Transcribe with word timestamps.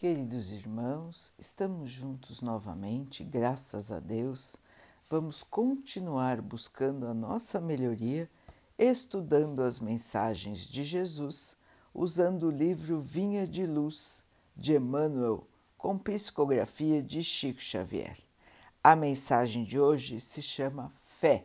Queridos 0.00 0.50
irmãos, 0.50 1.30
estamos 1.38 1.90
juntos 1.90 2.40
novamente, 2.40 3.22
graças 3.22 3.92
a 3.92 4.00
Deus. 4.00 4.56
Vamos 5.10 5.42
continuar 5.42 6.40
buscando 6.40 7.06
a 7.06 7.12
nossa 7.12 7.60
melhoria, 7.60 8.26
estudando 8.78 9.62
as 9.62 9.78
mensagens 9.78 10.60
de 10.60 10.84
Jesus, 10.84 11.54
usando 11.92 12.44
o 12.44 12.50
livro 12.50 12.98
Vinha 12.98 13.46
de 13.46 13.66
Luz 13.66 14.24
de 14.56 14.74
Emmanuel, 14.74 15.46
com 15.76 15.98
psicografia 15.98 17.02
de 17.02 17.22
Chico 17.22 17.60
Xavier. 17.60 18.16
A 18.82 18.96
mensagem 18.96 19.64
de 19.64 19.78
hoje 19.78 20.18
se 20.18 20.40
chama 20.40 20.90
Fé. 21.18 21.44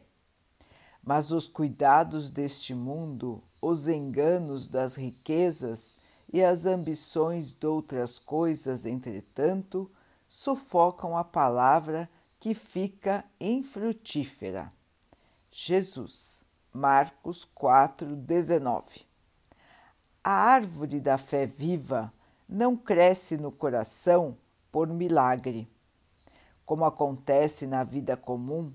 Mas 1.03 1.29
os 1.29 1.49
cuidados 1.49 2.31
deste 2.31 2.73
mundo, 2.73 3.43
os 3.61 3.89
enganos 3.89 4.69
das 4.69 4.95
riquezas, 4.95 5.97
e 6.31 6.43
as 6.43 6.65
ambições 6.65 7.51
de 7.51 7.65
outras 7.65 8.19
coisas, 8.19 8.85
entretanto, 8.85 9.89
sufocam 10.27 11.17
a 11.17 11.23
palavra 11.23 12.09
que 12.39 12.53
fica 12.53 13.23
infrutífera. 13.39 14.71
Jesus, 15.49 16.43
Marcos 16.73 17.45
4, 17.45 18.15
19. 18.15 19.05
A 20.23 20.31
árvore 20.31 20.99
da 20.99 21.17
fé 21.17 21.45
viva 21.45 22.11
não 22.47 22.75
cresce 22.75 23.37
no 23.37 23.51
coração 23.51 24.37
por 24.71 24.87
milagre. 24.87 25.67
Como 26.65 26.83
acontece 26.83 27.65
na 27.65 27.83
vida 27.83 28.17
comum, 28.17 28.73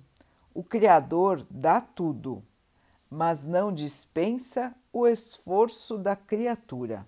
o 0.54 0.62
Criador 0.62 1.46
dá 1.50 1.80
tudo, 1.80 2.42
mas 3.10 3.44
não 3.44 3.72
dispensa 3.72 4.74
o 4.92 5.06
esforço 5.06 5.98
da 5.98 6.16
criatura. 6.16 7.06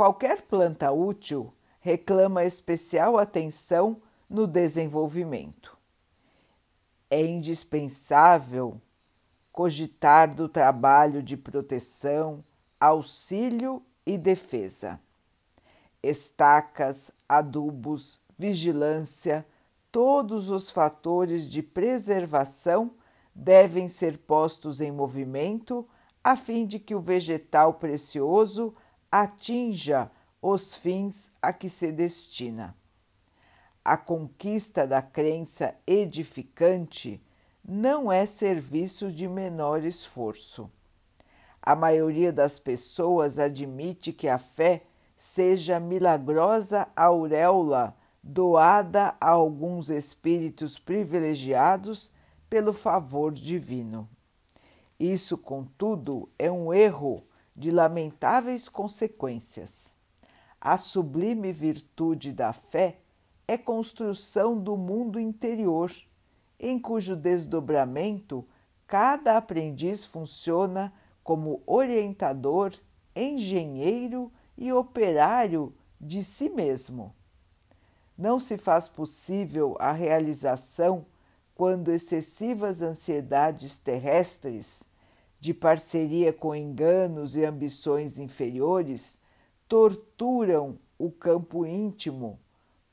Qualquer 0.00 0.40
planta 0.40 0.90
útil 0.90 1.52
reclama 1.78 2.42
especial 2.42 3.18
atenção 3.18 4.00
no 4.30 4.46
desenvolvimento. 4.46 5.76
É 7.10 7.22
indispensável 7.22 8.80
cogitar 9.52 10.34
do 10.34 10.48
trabalho 10.48 11.22
de 11.22 11.36
proteção, 11.36 12.42
auxílio 12.80 13.82
e 14.06 14.16
defesa. 14.16 14.98
Estacas, 16.02 17.10
adubos, 17.28 18.22
vigilância, 18.38 19.46
todos 19.92 20.48
os 20.48 20.70
fatores 20.70 21.46
de 21.46 21.62
preservação 21.62 22.92
devem 23.34 23.86
ser 23.86 24.16
postos 24.16 24.80
em 24.80 24.90
movimento 24.90 25.86
a 26.24 26.36
fim 26.36 26.64
de 26.64 26.78
que 26.78 26.94
o 26.94 27.00
vegetal 27.00 27.74
precioso 27.74 28.74
atinja 29.10 30.10
os 30.40 30.76
fins 30.76 31.30
a 31.42 31.52
que 31.52 31.68
se 31.68 31.90
destina. 31.90 32.76
A 33.84 33.96
conquista 33.96 34.86
da 34.86 35.02
crença 35.02 35.74
edificante 35.86 37.20
não 37.64 38.10
é 38.10 38.24
serviço 38.24 39.10
de 39.10 39.26
menor 39.26 39.84
esforço. 39.84 40.70
A 41.62 41.74
maioria 41.74 42.32
das 42.32 42.58
pessoas 42.58 43.38
admite 43.38 44.12
que 44.12 44.28
a 44.28 44.38
fé 44.38 44.84
seja 45.16 45.78
milagrosa 45.78 46.88
auréola 46.96 47.96
doada 48.22 49.14
a 49.20 49.30
alguns 49.30 49.90
espíritos 49.90 50.78
privilegiados 50.78 52.12
pelo 52.48 52.72
favor 52.72 53.32
divino. 53.32 54.08
Isso, 54.98 55.36
contudo, 55.36 56.28
é 56.38 56.50
um 56.50 56.72
erro 56.72 57.24
de 57.60 57.70
lamentáveis 57.70 58.70
consequências. 58.70 59.94
A 60.58 60.78
sublime 60.78 61.52
virtude 61.52 62.32
da 62.32 62.54
fé 62.54 63.00
é 63.46 63.58
construção 63.58 64.58
do 64.58 64.78
mundo 64.78 65.20
interior, 65.20 65.92
em 66.58 66.78
cujo 66.78 67.14
desdobramento 67.14 68.48
cada 68.86 69.36
aprendiz 69.36 70.06
funciona 70.06 70.90
como 71.22 71.62
orientador, 71.66 72.72
engenheiro 73.14 74.32
e 74.56 74.72
operário 74.72 75.74
de 76.00 76.24
si 76.24 76.48
mesmo. 76.48 77.14
Não 78.16 78.40
se 78.40 78.56
faz 78.56 78.88
possível 78.88 79.76
a 79.78 79.92
realização 79.92 81.04
quando 81.54 81.92
excessivas 81.92 82.80
ansiedades 82.80 83.76
terrestres 83.76 84.82
de 85.40 85.54
parceria 85.54 86.32
com 86.32 86.54
enganos 86.54 87.36
e 87.36 87.44
ambições 87.44 88.18
inferiores, 88.18 89.18
torturam 89.66 90.78
o 90.98 91.10
campo 91.10 91.64
íntimo 91.64 92.38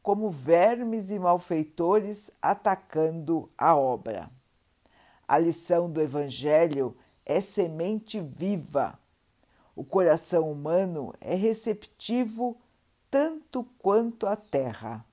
como 0.02 0.30
vermes 0.30 1.12
e 1.12 1.20
malfeitores 1.20 2.32
atacando 2.42 3.52
a 3.58 3.76
obra. 3.76 4.32
A 5.28 5.38
lição 5.38 5.92
do 5.92 6.02
Evangelho 6.02 6.96
é 7.26 7.42
semente 7.42 8.22
viva. 8.22 8.98
O 9.76 9.84
coração 9.84 10.50
humano 10.50 11.14
é 11.20 11.36
receptivo 11.36 12.58
tanto 13.12 13.66
quanto 13.78 14.26
a 14.26 14.38
terra. 14.38 15.06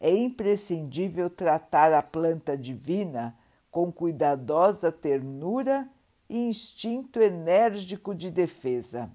É 0.00 0.10
imprescindível 0.10 1.28
tratar 1.28 1.92
a 1.92 2.02
planta 2.02 2.56
divina 2.56 3.36
com 3.70 3.92
cuidadosa 3.92 4.90
ternura 4.90 5.86
e 6.34 6.48
instinto 6.48 7.20
enérgico 7.20 8.12
de 8.12 8.28
defesa. 8.28 9.08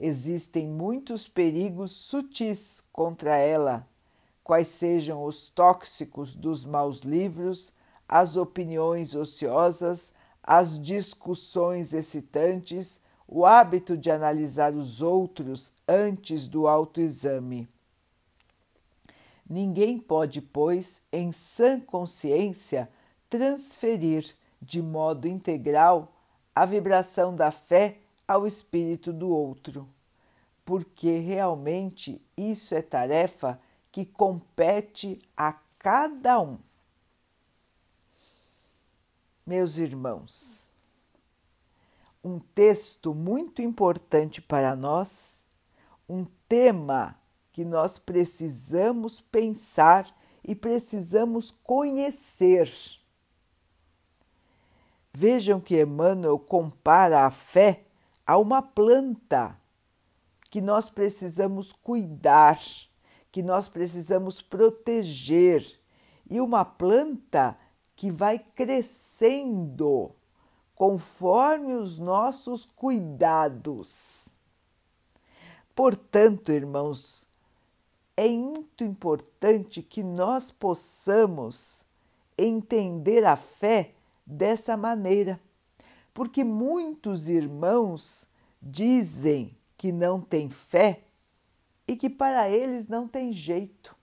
Existem 0.00 0.66
muitos 0.66 1.28
perigos 1.28 1.92
sutis 1.92 2.82
contra 2.90 3.36
ela, 3.36 3.86
quais 4.42 4.68
sejam 4.68 5.24
os 5.24 5.50
tóxicos 5.50 6.34
dos 6.34 6.64
maus 6.64 7.00
livros, 7.00 7.74
as 8.08 8.38
opiniões 8.38 9.14
ociosas, 9.14 10.14
as 10.42 10.80
discussões 10.80 11.92
excitantes, 11.92 12.98
o 13.28 13.44
hábito 13.44 13.94
de 13.94 14.10
analisar 14.10 14.72
os 14.72 15.02
outros 15.02 15.70
antes 15.86 16.48
do 16.48 16.66
autoexame. 16.66 17.68
Ninguém 19.48 19.98
pode, 19.98 20.40
pois, 20.40 21.02
em 21.12 21.30
sã 21.30 21.78
consciência, 21.78 22.88
transferir 23.28 24.34
de 24.62 24.80
modo 24.80 25.28
integral 25.28 26.11
a 26.54 26.64
vibração 26.64 27.34
da 27.34 27.50
fé 27.50 27.98
ao 28.26 28.46
espírito 28.46 29.12
do 29.12 29.28
outro, 29.28 29.88
porque 30.64 31.18
realmente 31.18 32.20
isso 32.36 32.74
é 32.74 32.82
tarefa 32.82 33.60
que 33.90 34.04
compete 34.04 35.20
a 35.36 35.52
cada 35.78 36.40
um. 36.40 36.58
Meus 39.46 39.78
irmãos, 39.78 40.70
um 42.22 42.38
texto 42.38 43.12
muito 43.12 43.60
importante 43.60 44.40
para 44.40 44.76
nós, 44.76 45.44
um 46.08 46.24
tema 46.48 47.18
que 47.50 47.64
nós 47.64 47.98
precisamos 47.98 49.20
pensar 49.20 50.14
e 50.44 50.54
precisamos 50.54 51.50
conhecer 51.50 52.70
Vejam 55.14 55.60
que 55.60 55.80
Emmanuel 55.80 56.38
compara 56.38 57.26
a 57.26 57.30
fé 57.30 57.84
a 58.26 58.38
uma 58.38 58.62
planta 58.62 59.58
que 60.48 60.60
nós 60.60 60.88
precisamos 60.88 61.72
cuidar, 61.72 62.58
que 63.30 63.42
nós 63.42 63.68
precisamos 63.68 64.40
proteger, 64.40 65.80
e 66.30 66.40
uma 66.40 66.64
planta 66.64 67.58
que 67.94 68.10
vai 68.10 68.38
crescendo 68.38 70.12
conforme 70.74 71.74
os 71.74 71.98
nossos 71.98 72.64
cuidados. 72.64 74.34
Portanto, 75.74 76.52
irmãos, 76.52 77.28
é 78.16 78.28
muito 78.28 78.82
importante 78.84 79.82
que 79.82 80.02
nós 80.02 80.50
possamos 80.50 81.84
entender 82.36 83.24
a 83.24 83.36
fé 83.36 83.94
dessa 84.26 84.76
maneira, 84.76 85.40
porque 86.14 86.44
muitos 86.44 87.28
irmãos 87.28 88.26
dizem 88.60 89.56
que 89.76 89.90
não 89.90 90.20
têm 90.20 90.48
fé 90.48 91.04
e 91.86 91.96
que 91.96 92.08
para 92.08 92.48
eles 92.48 92.88
não 92.88 93.08
tem 93.08 93.32
jeito. 93.32 93.96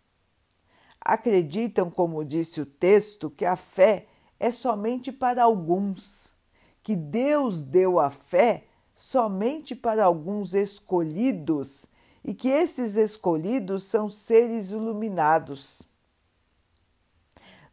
Acreditam, 0.99 1.89
como 1.89 2.25
disse 2.25 2.61
o 2.61 2.65
texto, 2.65 3.29
que 3.29 3.45
a 3.45 3.55
fé 3.55 4.07
é 4.39 4.51
somente 4.51 5.11
para 5.11 5.43
alguns, 5.43 6.33
que 6.83 6.95
Deus 6.95 7.63
deu 7.63 7.99
a 7.99 8.09
fé 8.09 8.65
somente 8.93 9.75
para 9.75 10.03
alguns 10.03 10.53
escolhidos 10.53 11.85
e 12.23 12.33
que 12.33 12.49
esses 12.49 12.95
escolhidos 12.95 13.85
são 13.85 14.09
seres 14.09 14.71
iluminados. 14.71 15.87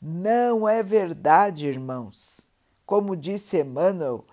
Não 0.09 0.69
é 0.69 0.85
verdade, 0.85 1.67
irmãos. 1.67 2.49
Como 2.87 3.17
disse 3.17 3.61
Emmanuel, 3.61 4.25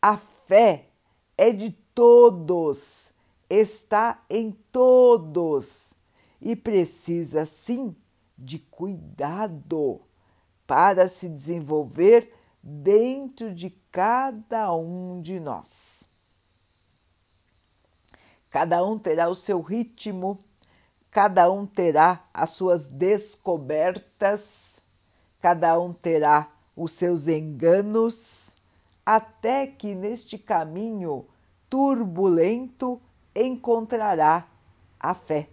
a 0.00 0.18
fé 0.18 0.90
é 1.38 1.50
de 1.50 1.70
todos, 1.94 3.10
está 3.48 4.22
em 4.28 4.52
todos. 4.70 5.94
e 6.38 6.54
precisa 6.54 7.46
sim 7.46 7.96
de 8.36 8.58
cuidado 8.58 10.02
para 10.66 11.08
se 11.08 11.30
desenvolver 11.30 12.30
dentro 12.62 13.54
de 13.54 13.70
cada 13.90 14.74
um 14.74 15.22
de 15.22 15.40
nós. 15.40 16.06
Cada 18.50 18.84
um 18.84 18.98
terá 18.98 19.30
o 19.30 19.34
seu 19.34 19.62
ritmo, 19.62 20.44
cada 21.10 21.50
um 21.50 21.64
terá 21.64 22.28
as 22.34 22.50
suas 22.50 22.86
descobertas, 22.86 24.71
cada 25.42 25.78
um 25.78 25.92
terá 25.92 26.48
os 26.76 26.92
seus 26.92 27.26
enganos, 27.26 28.54
até 29.04 29.66
que 29.66 29.92
neste 29.92 30.38
caminho 30.38 31.26
turbulento 31.68 33.00
encontrará 33.34 34.46
a 35.00 35.14
fé 35.14 35.48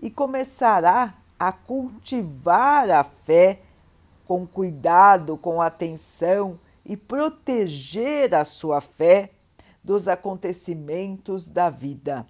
e 0.00 0.10
começará 0.10 1.18
a 1.38 1.52
cultivar 1.52 2.90
a 2.90 3.04
fé 3.04 3.60
com 4.26 4.46
cuidado, 4.46 5.36
com 5.36 5.60
atenção 5.60 6.58
e 6.82 6.96
proteger 6.96 8.34
a 8.34 8.42
sua 8.42 8.80
fé 8.80 9.32
dos 9.82 10.08
acontecimentos 10.08 11.50
da 11.50 11.68
vida. 11.68 12.26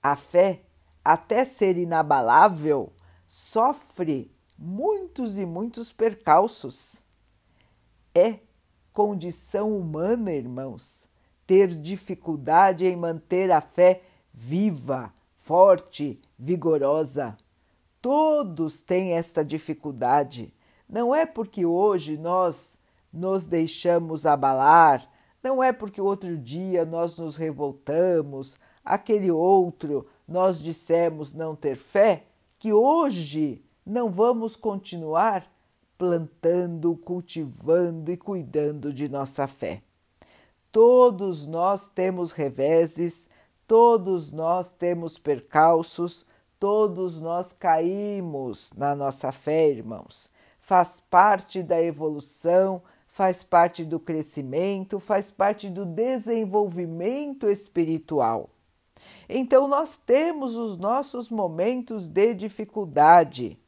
A 0.00 0.14
fé, 0.14 0.60
até 1.04 1.44
ser 1.44 1.76
inabalável, 1.76 2.92
sofre 3.32 4.28
muitos 4.58 5.38
e 5.38 5.46
muitos 5.46 5.92
percalços. 5.92 7.04
É 8.12 8.40
condição 8.92 9.78
humana, 9.78 10.32
irmãos, 10.32 11.08
ter 11.46 11.68
dificuldade 11.68 12.84
em 12.84 12.96
manter 12.96 13.52
a 13.52 13.60
fé 13.60 14.02
viva, 14.32 15.14
forte, 15.36 16.20
vigorosa. 16.36 17.36
Todos 18.02 18.80
têm 18.80 19.12
esta 19.12 19.44
dificuldade. 19.44 20.52
Não 20.88 21.14
é 21.14 21.24
porque 21.24 21.64
hoje 21.64 22.18
nós 22.18 22.80
nos 23.12 23.46
deixamos 23.46 24.26
abalar, 24.26 25.08
não 25.40 25.62
é 25.62 25.72
porque 25.72 26.00
outro 26.00 26.36
dia 26.36 26.84
nós 26.84 27.16
nos 27.16 27.36
revoltamos, 27.36 28.58
aquele 28.84 29.30
outro 29.30 30.04
nós 30.26 30.60
dissemos 30.60 31.32
não 31.32 31.54
ter 31.54 31.76
fé, 31.76 32.26
que 32.60 32.74
hoje 32.74 33.64
não 33.86 34.10
vamos 34.10 34.54
continuar 34.54 35.50
plantando, 35.96 36.94
cultivando 36.94 38.12
e 38.12 38.18
cuidando 38.18 38.92
de 38.92 39.08
nossa 39.08 39.48
fé. 39.48 39.82
Todos 40.70 41.46
nós 41.46 41.88
temos 41.88 42.32
reveses, 42.32 43.30
todos 43.66 44.30
nós 44.30 44.74
temos 44.74 45.16
percalços, 45.16 46.26
todos 46.58 47.18
nós 47.18 47.54
caímos 47.54 48.74
na 48.76 48.94
nossa 48.94 49.32
fé, 49.32 49.70
irmãos. 49.70 50.30
Faz 50.60 51.00
parte 51.00 51.62
da 51.62 51.80
evolução, 51.82 52.82
faz 53.08 53.42
parte 53.42 53.86
do 53.86 53.98
crescimento, 53.98 55.00
faz 55.00 55.30
parte 55.30 55.70
do 55.70 55.86
desenvolvimento 55.86 57.48
espiritual. 57.48 58.50
Então, 59.28 59.68
nós 59.68 59.96
temos 59.96 60.56
os 60.56 60.76
nossos 60.76 61.28
momentos 61.28 62.08
de 62.08 62.34
dificuldade. 62.34 63.58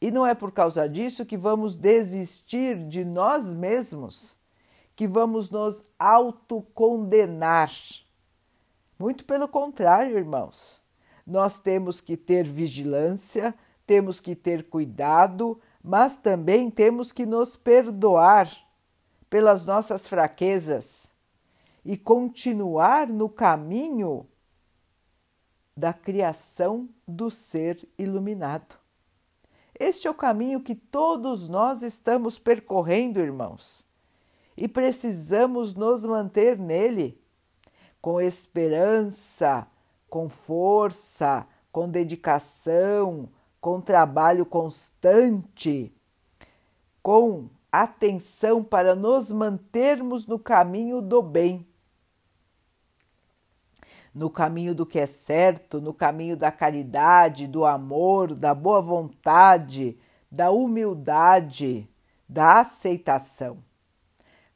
E 0.00 0.10
não 0.10 0.26
é 0.26 0.34
por 0.34 0.50
causa 0.50 0.88
disso 0.88 1.24
que 1.24 1.36
vamos 1.36 1.76
desistir 1.76 2.76
de 2.88 3.04
nós 3.04 3.54
mesmos, 3.54 4.36
que 4.96 5.06
vamos 5.06 5.48
nos 5.48 5.84
autocondenar. 5.98 7.70
Muito 8.98 9.24
pelo 9.24 9.46
contrário, 9.46 10.18
irmãos. 10.18 10.82
Nós 11.24 11.60
temos 11.60 12.00
que 12.00 12.16
ter 12.16 12.46
vigilância, 12.46 13.54
temos 13.86 14.20
que 14.20 14.34
ter 14.34 14.68
cuidado, 14.68 15.60
mas 15.82 16.16
também 16.16 16.68
temos 16.68 17.12
que 17.12 17.24
nos 17.24 17.54
perdoar 17.54 18.50
pelas 19.30 19.64
nossas 19.64 20.08
fraquezas 20.08 21.11
e 21.84 21.96
continuar 21.96 23.08
no 23.08 23.28
caminho 23.28 24.26
da 25.76 25.92
criação 25.92 26.88
do 27.06 27.30
ser 27.30 27.88
iluminado. 27.98 28.76
Este 29.78 30.06
é 30.06 30.10
o 30.10 30.14
caminho 30.14 30.60
que 30.60 30.74
todos 30.74 31.48
nós 31.48 31.82
estamos 31.82 32.38
percorrendo, 32.38 33.20
irmãos, 33.20 33.86
e 34.56 34.68
precisamos 34.68 35.74
nos 35.74 36.04
manter 36.04 36.58
nele 36.58 37.20
com 38.00 38.20
esperança, 38.20 39.66
com 40.08 40.28
força, 40.28 41.46
com 41.70 41.88
dedicação, 41.88 43.28
com 43.60 43.80
trabalho 43.80 44.44
constante, 44.44 45.92
com 47.02 47.48
atenção 47.70 48.62
para 48.62 48.94
nos 48.94 49.32
mantermos 49.32 50.26
no 50.26 50.38
caminho 50.38 51.00
do 51.00 51.22
bem, 51.22 51.66
no 54.14 54.28
caminho 54.28 54.74
do 54.74 54.84
que 54.84 54.98
é 54.98 55.06
certo, 55.06 55.80
no 55.80 55.94
caminho 55.94 56.36
da 56.36 56.52
caridade, 56.52 57.46
do 57.46 57.64
amor, 57.64 58.34
da 58.34 58.54
boa 58.54 58.80
vontade, 58.80 59.98
da 60.30 60.50
humildade, 60.50 61.88
da 62.28 62.60
aceitação. 62.60 63.58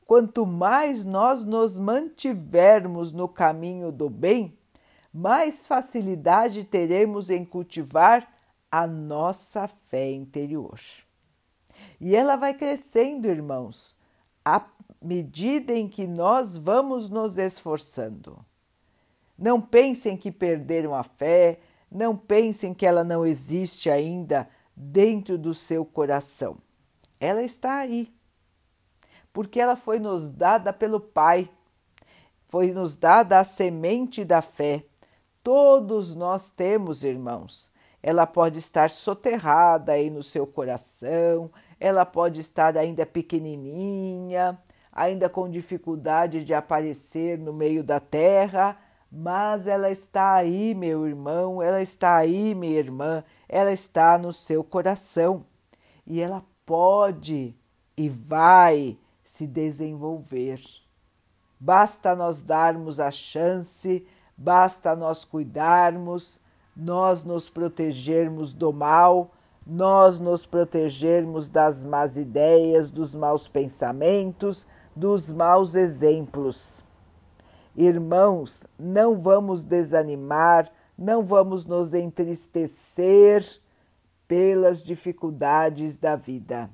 Quanto 0.06 0.46
mais 0.46 1.04
nós 1.04 1.44
nos 1.44 1.78
mantivermos 1.78 3.12
no 3.12 3.28
caminho 3.28 3.90
do 3.90 4.08
bem, 4.08 4.56
mais 5.12 5.66
facilidade 5.66 6.62
teremos 6.62 7.30
em 7.30 7.44
cultivar 7.44 8.28
a 8.70 8.86
nossa 8.86 9.66
fé 9.66 10.12
interior. 10.12 10.78
E 12.00 12.14
ela 12.14 12.36
vai 12.36 12.54
crescendo, 12.54 13.26
irmãos, 13.26 13.96
à 14.44 14.64
medida 15.02 15.72
em 15.72 15.88
que 15.88 16.06
nós 16.06 16.56
vamos 16.56 17.08
nos 17.08 17.38
esforçando. 17.38 18.44
Não 19.38 19.60
pensem 19.60 20.16
que 20.16 20.30
perderam 20.30 20.94
a 20.94 21.02
fé, 21.02 21.58
não 21.90 22.16
pensem 22.16 22.72
que 22.72 22.86
ela 22.86 23.04
não 23.04 23.26
existe 23.26 23.90
ainda 23.90 24.48
dentro 24.74 25.38
do 25.38 25.54
seu 25.54 25.84
coração. 25.84 26.58
Ela 27.20 27.42
está 27.42 27.78
aí, 27.78 28.12
porque 29.32 29.60
ela 29.60 29.76
foi 29.76 29.98
nos 29.98 30.30
dada 30.30 30.72
pelo 30.72 31.00
Pai, 31.00 31.48
foi 32.48 32.72
nos 32.72 32.96
dada 32.96 33.38
a 33.38 33.44
semente 33.44 34.24
da 34.24 34.42
fé. 34.42 34.84
Todos 35.42 36.14
nós 36.14 36.50
temos, 36.50 37.04
irmãos, 37.04 37.70
ela 38.02 38.26
pode 38.26 38.58
estar 38.58 38.90
soterrada 38.90 39.92
aí 39.92 40.10
no 40.10 40.22
seu 40.22 40.46
coração, 40.46 41.50
ela 41.78 42.04
pode 42.04 42.40
estar 42.40 42.76
ainda 42.76 43.04
pequenininha, 43.04 44.58
ainda 44.92 45.28
com 45.28 45.48
dificuldade 45.48 46.44
de 46.44 46.54
aparecer 46.54 47.38
no 47.38 47.52
meio 47.52 47.82
da 47.82 48.00
terra, 48.00 48.78
mas 49.18 49.66
ela 49.66 49.90
está 49.90 50.34
aí, 50.34 50.74
meu 50.74 51.08
irmão, 51.08 51.62
ela 51.62 51.80
está 51.80 52.16
aí, 52.16 52.54
minha 52.54 52.78
irmã, 52.78 53.24
ela 53.48 53.72
está 53.72 54.18
no 54.18 54.30
seu 54.30 54.62
coração 54.62 55.42
e 56.06 56.20
ela 56.20 56.44
pode 56.66 57.56
e 57.96 58.10
vai 58.10 58.98
se 59.24 59.46
desenvolver. 59.46 60.60
Basta 61.58 62.14
nós 62.14 62.42
darmos 62.42 63.00
a 63.00 63.10
chance, 63.10 64.06
basta 64.36 64.94
nós 64.94 65.24
cuidarmos, 65.24 66.38
nós 66.76 67.24
nos 67.24 67.48
protegermos 67.48 68.52
do 68.52 68.70
mal, 68.70 69.30
nós 69.66 70.20
nos 70.20 70.44
protegermos 70.44 71.48
das 71.48 71.82
más 71.82 72.18
ideias, 72.18 72.90
dos 72.90 73.14
maus 73.14 73.48
pensamentos, 73.48 74.66
dos 74.94 75.32
maus 75.32 75.74
exemplos. 75.74 76.84
Irmãos, 77.76 78.64
não 78.78 79.18
vamos 79.18 79.62
desanimar, 79.62 80.72
não 80.96 81.22
vamos 81.22 81.66
nos 81.66 81.92
entristecer 81.92 83.44
pelas 84.26 84.82
dificuldades 84.82 85.96
da 85.96 86.16
vida. 86.16 86.70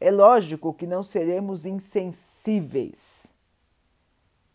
É 0.00 0.10
lógico 0.10 0.72
que 0.72 0.86
não 0.86 1.02
seremos 1.02 1.66
insensíveis. 1.66 3.26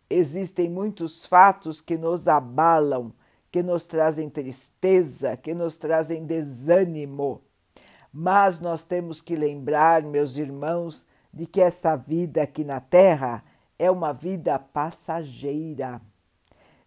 Existem 0.09 0.69
muitos 0.69 1.25
fatos 1.25 1.81
que 1.81 1.97
nos 1.97 2.27
abalam 2.27 3.13
que 3.55 3.63
nos 3.63 3.87
trazem 3.87 4.29
tristeza, 4.29 5.37
que 5.37 5.53
nos 5.53 5.77
trazem 5.77 6.25
desânimo. 6.25 7.41
Mas 8.11 8.59
nós 8.59 8.83
temos 8.83 9.21
que 9.21 9.33
lembrar, 9.33 10.03
meus 10.03 10.37
irmãos, 10.37 11.05
de 11.31 11.45
que 11.45 11.61
esta 11.61 11.95
vida 11.95 12.43
aqui 12.43 12.65
na 12.65 12.81
Terra 12.81 13.41
é 13.77 13.89
uma 13.89 14.13
vida 14.13 14.57
passageira, 14.57 16.01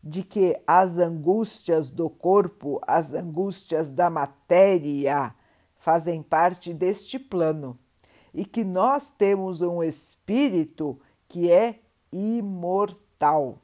de 0.03 0.23
que 0.23 0.59
as 0.67 0.99
angústias 0.99 1.91
do 1.91 2.09
corpo, 2.09 2.81
as 2.87 3.13
angústias 3.13 3.91
da 3.91 4.09
matéria, 4.09 5.35
fazem 5.77 6.23
parte 6.23 6.73
deste 6.73 7.19
plano 7.19 7.79
e 8.33 8.45
que 8.45 8.65
nós 8.65 9.11
temos 9.11 9.61
um 9.61 9.83
espírito 9.83 10.99
que 11.27 11.51
é 11.51 11.81
imortal. 12.13 13.59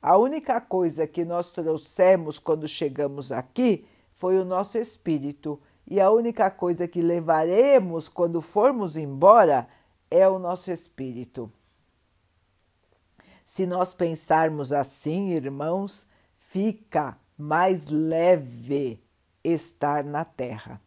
A 0.00 0.16
única 0.16 0.60
coisa 0.60 1.06
que 1.06 1.24
nós 1.24 1.50
trouxemos 1.50 2.38
quando 2.38 2.68
chegamos 2.68 3.32
aqui 3.32 3.84
foi 4.12 4.38
o 4.38 4.44
nosso 4.44 4.78
espírito, 4.78 5.60
e 5.90 6.00
a 6.00 6.10
única 6.10 6.50
coisa 6.50 6.86
que 6.86 7.00
levaremos 7.00 8.08
quando 8.08 8.42
formos 8.42 8.96
embora 8.96 9.66
é 10.10 10.28
o 10.28 10.38
nosso 10.38 10.70
espírito. 10.70 11.50
Se 13.48 13.64
nós 13.64 13.94
pensarmos 13.94 14.74
assim, 14.74 15.30
irmãos, 15.30 16.06
fica 16.36 17.16
mais 17.36 17.86
leve 17.86 19.02
estar 19.42 20.04
na 20.04 20.22
Terra. 20.22 20.78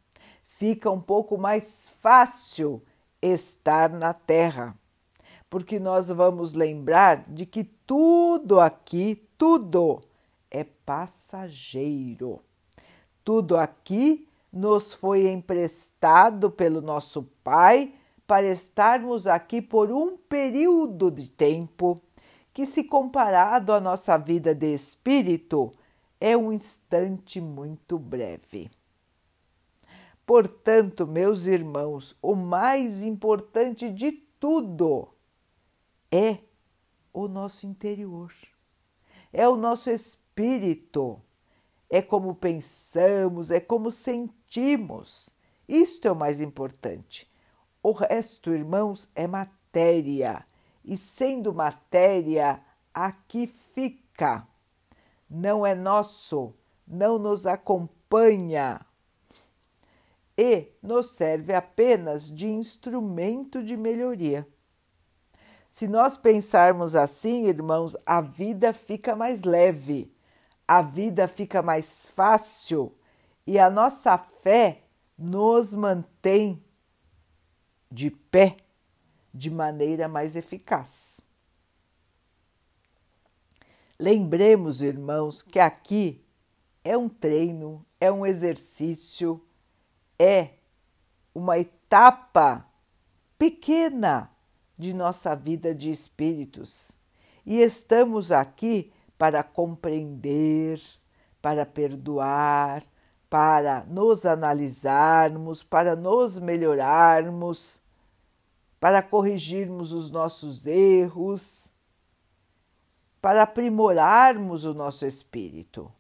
Fica 0.46 0.92
um 0.92 1.02
pouco 1.02 1.40
mais 1.40 1.90
fácil 2.02 2.80
estar 3.20 3.90
na 3.90 4.14
Terra, 4.14 4.78
porque 5.50 5.80
nós 5.80 6.10
vamos 6.10 6.54
lembrar 6.54 7.26
de 7.28 7.48
que 7.48 7.64
tudo 7.64 8.60
aqui, 8.60 9.28
tudo 9.40 10.00
é 10.52 10.64
passageiro. 10.64 12.44
Tudo 13.24 13.58
aqui 13.58 14.28
nos 14.54 14.94
foi 14.94 15.28
emprestado 15.32 16.52
pelo 16.52 16.80
nosso 16.80 17.24
Pai 17.44 17.96
para 18.28 18.46
estarmos 18.48 19.26
aqui 19.26 19.64
por 19.64 19.92
um 19.92 20.16
período 20.16 21.10
de 21.10 21.28
tempo 21.28 22.00
que, 22.54 22.66
se 22.66 22.84
comparado 22.84 23.74
à 23.74 23.80
nossa 23.80 24.18
vida 24.18 24.54
de 24.54 24.74
espírito, 24.74 25.72
é 26.20 26.36
um 26.36 26.52
instante 26.52 27.40
muito 27.40 27.98
breve. 27.98 28.70
Portanto, 30.26 31.08
meus 31.08 31.48
irmãos, 31.48 32.16
o 32.22 32.36
mais 32.36 33.04
importante 33.04 33.90
de 33.90 34.12
tudo 34.40 35.10
é 36.12 36.40
o 37.14 37.28
nosso 37.28 37.66
interior, 37.66 38.34
é 39.34 39.48
o 39.48 39.56
nosso 39.56 39.90
espírito 39.90 41.22
é 41.92 42.02
como 42.02 42.34
pensamos, 42.34 43.52
é 43.52 43.60
como 43.60 43.92
sentimos. 43.92 45.30
Isto 45.68 46.08
é 46.08 46.12
o 46.12 46.16
mais 46.16 46.40
importante. 46.40 47.30
O 47.84 47.92
resto, 47.92 48.54
irmãos, 48.54 49.10
é 49.14 49.28
matéria. 49.28 50.44
E 50.84 50.98
sendo 50.98 51.54
matéria, 51.54 52.62
aqui 52.94 53.48
fica. 53.48 54.48
Não 55.30 55.66
é 55.66 55.74
nosso, 55.74 56.54
não 56.88 57.18
nos 57.18 57.46
acompanha 57.46 58.82
e 60.38 60.68
nos 60.82 61.12
serve 61.12 61.54
apenas 61.54 62.30
de 62.30 62.48
instrumento 62.48 63.64
de 63.64 63.78
melhoria. 63.78 64.48
Se 65.70 65.88
nós 65.88 66.18
pensarmos 66.18 66.96
assim, 66.96 67.46
irmãos, 67.46 67.96
a 68.06 68.20
vida 68.20 68.74
fica 68.74 69.16
mais 69.16 69.44
leve 69.44 70.14
a 70.72 70.82
vida 70.82 71.28
fica 71.28 71.62
mais 71.62 72.08
fácil 72.12 72.96
e 73.46 73.60
a 73.60 73.70
nossa 73.70 74.18
fé 74.18 74.84
nos 75.18 75.76
mantém 75.76 76.64
de 77.92 78.10
pé 78.10 78.56
de 79.34 79.50
maneira 79.50 80.08
mais 80.08 80.36
eficaz. 80.36 81.22
Lembremos, 84.00 84.82
irmãos, 84.82 85.44
que 85.44 85.60
aqui 85.60 86.24
é 86.84 86.98
um 86.98 87.08
treino, 87.08 87.86
é 88.00 88.12
um 88.12 88.26
exercício, 88.26 89.44
é 90.18 90.56
uma 91.34 91.60
etapa 91.60 92.66
pequena 93.38 94.30
de 94.78 94.94
nossa 94.94 95.36
vida 95.36 95.74
de 95.74 95.92
espíritos. 95.92 96.92
E 97.46 97.60
estamos 97.60 98.32
aqui 98.32 98.92
para 99.18 99.44
compreender, 99.44 100.82
para 101.40 101.66
perdoar, 101.66 102.84
para 103.30 103.86
nos 103.86 104.26
analisarmos, 104.26 105.64
para 105.64 105.96
nos 105.96 106.40
melhorarmos, 106.40 107.82
para 108.82 109.04
corrigirmos 109.04 109.92
os 109.92 110.10
nossos 110.10 110.66
erros, 110.66 111.72
para 113.22 113.44
aprimorarmos 113.44 114.66
o 114.66 114.74
nosso 114.74 115.06
espírito. 115.06 115.94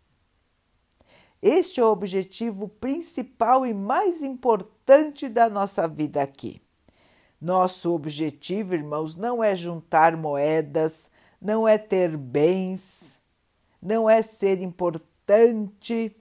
Este 1.39 1.79
é 1.79 1.85
o 1.85 1.91
objetivo 1.91 2.67
principal 2.67 3.67
e 3.67 3.73
mais 3.73 4.23
importante 4.23 5.29
da 5.29 5.47
nossa 5.47 5.88
vida 5.88 6.23
aqui. 6.23 6.59
Nosso 7.39 7.93
objetivo, 7.93 8.73
irmãos, 8.73 9.15
não 9.15 9.43
é 9.43 9.55
juntar 9.55 10.17
moedas, 10.17 11.07
não 11.39 11.67
é 11.67 11.77
ter 11.77 12.17
bens, 12.17 13.21
não 13.79 14.09
é 14.09 14.23
ser 14.23 14.59
importante, 14.59 16.15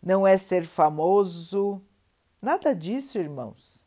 não 0.00 0.24
é 0.24 0.36
ser 0.36 0.64
famoso. 0.64 1.82
Nada 2.40 2.72
disso, 2.72 3.18
irmãos. 3.18 3.85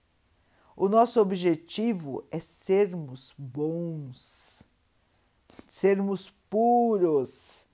O 0.80 0.88
nosso 0.88 1.20
objetivo 1.20 2.24
é 2.32 2.40
sermos 2.40 3.34
bons, 3.38 4.66
sermos 5.68 6.30
puros, 6.50 7.68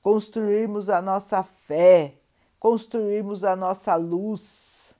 construirmos 0.00 0.88
a 0.88 1.02
nossa 1.02 1.42
fé, 1.42 2.14
construirmos 2.58 3.44
a 3.44 3.54
nossa 3.54 3.94
luz. 3.96 4.96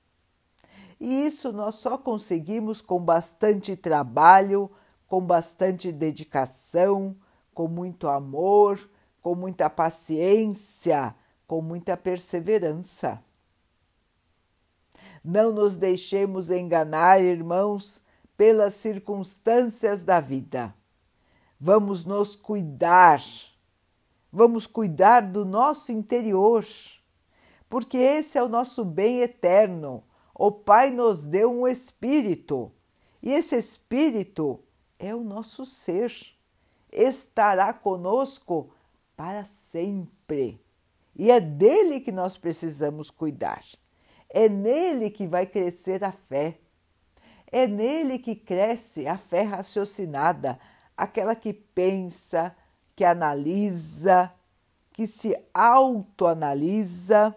E 0.99 1.25
isso 1.25 1.51
nós 1.51 1.73
só 1.73 1.97
conseguimos 1.97 2.83
com 2.83 2.99
bastante 2.99 3.75
trabalho, 3.75 4.69
com 5.07 5.19
bastante 5.19 5.91
dedicação, 5.91 7.15
com 7.51 7.67
muito 7.67 8.07
amor, 8.07 8.87
com 9.23 9.33
muita 9.33 9.71
paciência, 9.71 11.15
com 11.47 11.63
muita 11.63 11.97
perseverança. 11.97 13.19
Não 15.29 15.51
nos 15.51 15.75
deixemos 15.75 16.49
enganar, 16.49 17.21
irmãos, 17.21 18.01
pelas 18.37 18.75
circunstâncias 18.75 20.01
da 20.01 20.21
vida. 20.21 20.73
Vamos 21.59 22.05
nos 22.05 22.33
cuidar, 22.33 23.21
vamos 24.31 24.65
cuidar 24.65 25.19
do 25.19 25.43
nosso 25.43 25.91
interior, 25.91 26.65
porque 27.67 27.97
esse 27.97 28.37
é 28.37 28.41
o 28.41 28.47
nosso 28.47 28.85
bem 28.85 29.19
eterno. 29.19 30.01
O 30.33 30.49
Pai 30.49 30.91
nos 30.91 31.27
deu 31.27 31.51
um 31.51 31.67
espírito 31.67 32.71
e 33.21 33.33
esse 33.33 33.57
espírito 33.57 34.61
é 34.97 35.13
o 35.13 35.25
nosso 35.25 35.65
ser, 35.65 36.09
estará 36.89 37.73
conosco 37.73 38.69
para 39.17 39.43
sempre. 39.43 40.57
E 41.13 41.29
é 41.29 41.41
dele 41.41 41.99
que 41.99 42.13
nós 42.13 42.37
precisamos 42.37 43.11
cuidar. 43.11 43.65
É 44.29 44.49
nele 44.49 45.09
que 45.09 45.27
vai 45.27 45.45
crescer 45.45 46.03
a 46.03 46.11
fé. 46.11 46.59
É 47.51 47.65
nele 47.65 48.19
que 48.19 48.35
cresce 48.35 49.07
a 49.07 49.17
fé 49.17 49.43
raciocinada, 49.43 50.59
aquela 50.95 51.35
que 51.35 51.53
pensa, 51.53 52.55
que 52.95 53.05
analisa, 53.05 54.31
que 54.91 55.07
se 55.07 55.37
autoanalisa 55.53 57.33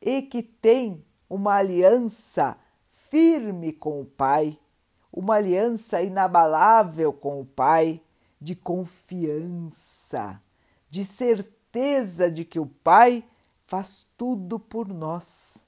e 0.00 0.22
que 0.22 0.42
tem 0.42 1.04
uma 1.28 1.54
aliança 1.54 2.56
firme 2.88 3.72
com 3.72 4.00
o 4.00 4.04
Pai 4.04 4.58
uma 5.16 5.36
aliança 5.36 6.02
inabalável 6.02 7.10
com 7.10 7.40
o 7.40 7.46
Pai, 7.46 8.02
de 8.38 8.54
confiança, 8.54 10.40
de 10.90 11.02
certeza 11.02 12.30
de 12.30 12.44
que 12.44 12.60
o 12.60 12.66
Pai 12.66 13.24
faz 13.66 14.06
tudo 14.14 14.60
por 14.60 14.86
nós, 14.88 15.65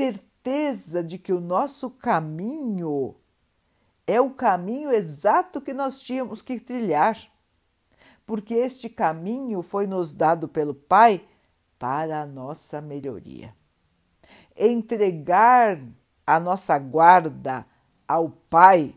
certeza 0.00 1.04
de 1.04 1.18
que 1.18 1.30
o 1.30 1.40
nosso 1.40 1.90
caminho 1.90 3.14
é 4.06 4.18
o 4.18 4.30
caminho 4.30 4.90
exato 4.90 5.60
que 5.60 5.74
nós 5.74 6.00
tínhamos 6.00 6.40
que 6.40 6.58
trilhar, 6.58 7.18
porque 8.26 8.54
este 8.54 8.88
caminho 8.88 9.60
foi 9.60 9.86
nos 9.86 10.14
dado 10.14 10.48
pelo 10.48 10.74
Pai 10.74 11.22
para 11.78 12.22
a 12.22 12.26
nossa 12.26 12.80
melhoria. 12.80 13.54
Entregar 14.56 15.78
a 16.26 16.40
nossa 16.40 16.78
guarda 16.78 17.66
ao 18.08 18.30
Pai 18.30 18.96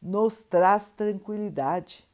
nos 0.00 0.44
traz 0.44 0.92
tranquilidade, 0.92 2.08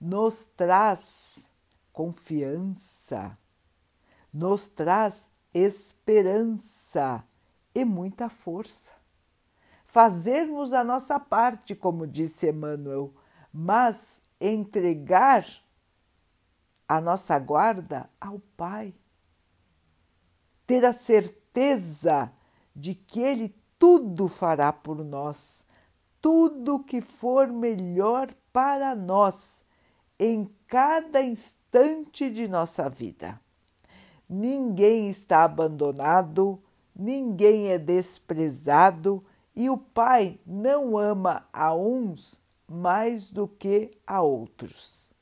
nos 0.00 0.44
traz 0.56 1.52
confiança, 1.92 3.38
nos 4.32 4.68
traz 4.68 5.30
esperança 5.54 7.24
e 7.74 7.84
muita 7.84 8.28
força. 8.28 8.94
Fazermos 9.86 10.72
a 10.72 10.84
nossa 10.84 11.18
parte, 11.18 11.74
como 11.74 12.06
disse 12.06 12.48
Emmanuel, 12.48 13.14
mas 13.52 14.22
entregar 14.40 15.44
a 16.88 17.00
nossa 17.00 17.38
guarda 17.38 18.08
ao 18.20 18.38
Pai. 18.56 18.94
Ter 20.66 20.84
a 20.84 20.92
certeza 20.92 22.32
de 22.74 22.94
que 22.94 23.20
Ele 23.20 23.54
tudo 23.78 24.28
fará 24.28 24.72
por 24.72 25.04
nós 25.04 25.64
tudo 26.20 26.80
que 26.80 27.00
for 27.00 27.48
melhor 27.48 28.28
para 28.52 28.94
nós, 28.94 29.64
em 30.18 30.50
cada 30.66 31.22
instante 31.22 32.30
de 32.30 32.46
nossa 32.46 32.88
vida. 32.88 33.40
Ninguém 34.28 35.08
está 35.08 35.44
abandonado, 35.44 36.62
ninguém 37.00 37.68
é 37.68 37.78
desprezado 37.78 39.24
e 39.56 39.70
o 39.70 39.78
Pai 39.78 40.38
não 40.46 40.98
ama 40.98 41.48
a 41.52 41.74
uns 41.74 42.40
mais 42.68 43.30
do 43.30 43.48
que 43.48 43.90
a 44.06 44.20
outros. 44.20 45.12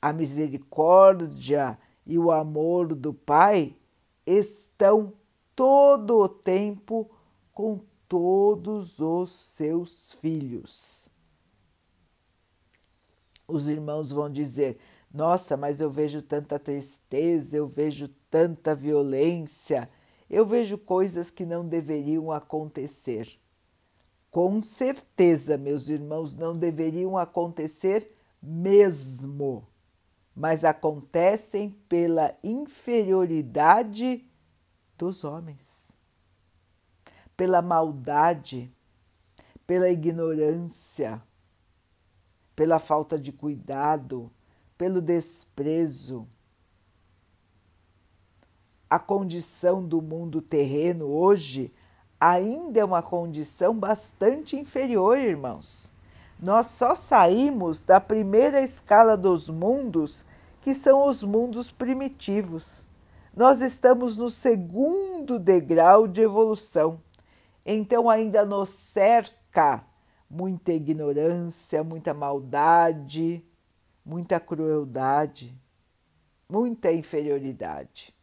A 0.00 0.12
misericórdia 0.12 1.76
e 2.06 2.18
o 2.18 2.30
amor 2.30 2.94
do 2.94 3.12
Pai 3.12 3.76
estão 4.24 5.12
todo 5.54 6.20
o 6.20 6.28
tempo 6.28 7.10
com 7.52 7.80
todos 8.08 9.00
os 9.00 9.30
seus 9.30 10.12
filhos. 10.14 11.08
Os 13.48 13.68
irmãos 13.68 14.12
vão 14.12 14.30
dizer: 14.30 14.78
Nossa, 15.12 15.56
mas 15.56 15.80
eu 15.80 15.90
vejo 15.90 16.22
tanta 16.22 16.58
tristeza, 16.58 17.56
eu 17.56 17.66
vejo 17.66 18.08
tanta 18.30 18.74
violência, 18.74 19.88
eu 20.34 20.44
vejo 20.44 20.76
coisas 20.76 21.30
que 21.30 21.46
não 21.46 21.64
deveriam 21.64 22.32
acontecer. 22.32 23.38
Com 24.32 24.60
certeza, 24.60 25.56
meus 25.56 25.88
irmãos, 25.88 26.34
não 26.34 26.58
deveriam 26.58 27.16
acontecer 27.16 28.12
mesmo, 28.42 29.64
mas 30.34 30.64
acontecem 30.64 31.70
pela 31.88 32.36
inferioridade 32.42 34.28
dos 34.98 35.22
homens, 35.22 35.92
pela 37.36 37.62
maldade, 37.62 38.74
pela 39.64 39.88
ignorância, 39.88 41.22
pela 42.56 42.80
falta 42.80 43.16
de 43.16 43.30
cuidado, 43.30 44.32
pelo 44.76 45.00
desprezo. 45.00 46.26
A 48.94 48.98
condição 49.00 49.84
do 49.84 50.00
mundo 50.00 50.40
terreno 50.40 51.06
hoje 51.06 51.74
ainda 52.20 52.78
é 52.78 52.84
uma 52.84 53.02
condição 53.02 53.76
bastante 53.76 54.54
inferior, 54.54 55.18
irmãos. 55.18 55.92
Nós 56.38 56.66
só 56.66 56.94
saímos 56.94 57.82
da 57.82 58.00
primeira 58.00 58.60
escala 58.60 59.16
dos 59.16 59.48
mundos, 59.48 60.24
que 60.60 60.72
são 60.72 61.08
os 61.08 61.24
mundos 61.24 61.72
primitivos. 61.72 62.86
Nós 63.36 63.60
estamos 63.62 64.16
no 64.16 64.30
segundo 64.30 65.40
degrau 65.40 66.06
de 66.06 66.20
evolução. 66.20 67.00
Então 67.66 68.08
ainda 68.08 68.44
nos 68.44 68.68
cerca 68.68 69.84
muita 70.30 70.72
ignorância, 70.72 71.82
muita 71.82 72.14
maldade, 72.14 73.44
muita 74.06 74.38
crueldade, 74.38 75.52
muita 76.48 76.92
inferioridade. 76.92 78.13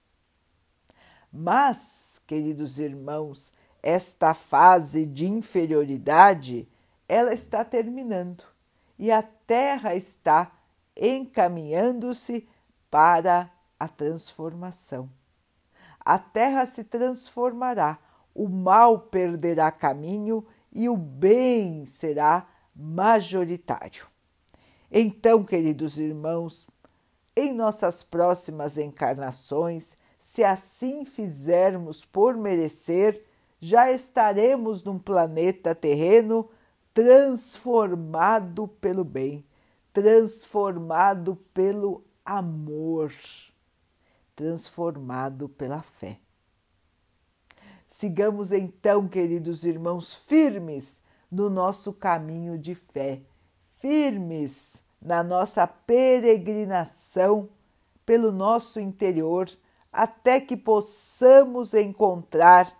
Mas, 1.31 2.19
queridos 2.27 2.79
irmãos, 2.79 3.53
esta 3.81 4.33
fase 4.33 5.05
de 5.05 5.27
inferioridade, 5.27 6.67
ela 7.07 7.33
está 7.33 7.63
terminando 7.63 8.43
e 8.99 9.11
a 9.11 9.23
Terra 9.23 9.95
está 9.95 10.51
encaminhando-se 10.95 12.47
para 12.89 13.49
a 13.79 13.87
transformação. 13.87 15.09
A 15.99 16.19
Terra 16.19 16.65
se 16.65 16.83
transformará, 16.83 17.97
o 18.35 18.47
mal 18.47 18.99
perderá 18.99 19.71
caminho 19.71 20.45
e 20.71 20.87
o 20.89 20.95
bem 20.95 21.85
será 21.85 22.47
majoritário. 22.75 24.07
Então, 24.91 25.43
queridos 25.43 25.99
irmãos, 25.99 26.67
em 27.35 27.53
nossas 27.53 28.03
próximas 28.03 28.77
encarnações, 28.77 29.97
se 30.31 30.45
assim 30.45 31.03
fizermos 31.03 32.05
por 32.05 32.37
merecer, 32.37 33.21
já 33.59 33.91
estaremos 33.91 34.81
num 34.81 34.97
planeta 34.97 35.75
terreno 35.75 36.49
transformado 36.93 38.65
pelo 38.65 39.03
bem, 39.03 39.43
transformado 39.91 41.35
pelo 41.53 42.01
amor, 42.23 43.13
transformado 44.33 45.49
pela 45.49 45.81
fé. 45.81 46.17
Sigamos 47.85 48.53
então, 48.53 49.09
queridos 49.09 49.65
irmãos, 49.65 50.13
firmes 50.13 51.01
no 51.29 51.49
nosso 51.49 51.91
caminho 51.91 52.57
de 52.57 52.73
fé, 52.73 53.19
firmes 53.81 54.81
na 55.01 55.23
nossa 55.23 55.67
peregrinação 55.67 57.49
pelo 58.05 58.31
nosso 58.31 58.79
interior, 58.79 59.49
até 59.91 60.39
que 60.39 60.55
possamos 60.55 61.73
encontrar 61.73 62.71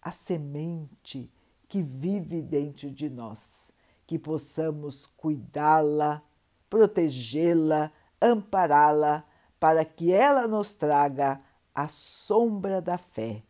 a 0.00 0.10
semente 0.10 1.30
que 1.68 1.82
vive 1.82 2.40
dentro 2.40 2.90
de 2.90 3.10
nós, 3.10 3.70
que 4.06 4.18
possamos 4.18 5.06
cuidá-la, 5.06 6.22
protegê-la, 6.70 7.92
ampará-la, 8.20 9.24
para 9.58 9.84
que 9.84 10.12
ela 10.12 10.46
nos 10.46 10.74
traga 10.74 11.40
a 11.74 11.88
sombra 11.88 12.80
da 12.80 12.98
fé, 12.98 13.42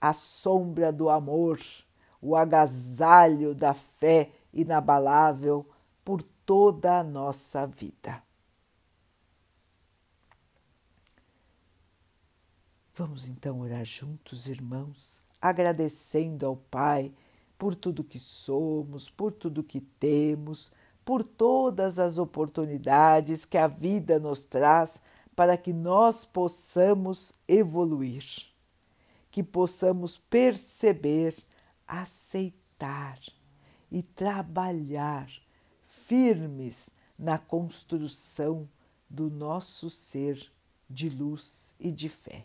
a 0.00 0.12
sombra 0.12 0.92
do 0.92 1.08
amor, 1.08 1.58
o 2.20 2.36
agasalho 2.36 3.54
da 3.54 3.72
fé 3.72 4.30
inabalável 4.52 5.66
por 6.04 6.22
toda 6.44 6.98
a 6.98 7.04
nossa 7.04 7.66
vida. 7.66 8.22
Vamos 13.00 13.28
então 13.30 13.60
orar 13.60 13.82
juntos, 13.82 14.46
irmãos, 14.46 15.22
agradecendo 15.40 16.44
ao 16.44 16.54
Pai 16.54 17.10
por 17.56 17.74
tudo 17.74 18.04
que 18.04 18.18
somos, 18.18 19.08
por 19.08 19.32
tudo 19.32 19.64
que 19.64 19.80
temos, 19.80 20.70
por 21.02 21.22
todas 21.22 21.98
as 21.98 22.18
oportunidades 22.18 23.46
que 23.46 23.56
a 23.56 23.66
vida 23.66 24.20
nos 24.20 24.44
traz 24.44 25.00
para 25.34 25.56
que 25.56 25.72
nós 25.72 26.26
possamos 26.26 27.32
evoluir, 27.48 28.22
que 29.30 29.42
possamos 29.42 30.18
perceber, 30.18 31.34
aceitar 31.88 33.18
e 33.90 34.02
trabalhar 34.02 35.26
firmes 35.86 36.90
na 37.18 37.38
construção 37.38 38.68
do 39.08 39.30
nosso 39.30 39.88
ser 39.88 40.52
de 40.86 41.08
luz 41.08 41.74
e 41.80 41.90
de 41.90 42.10
fé 42.10 42.44